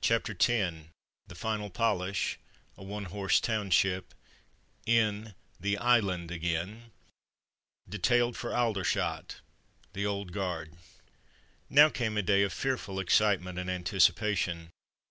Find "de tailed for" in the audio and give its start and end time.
7.90-8.54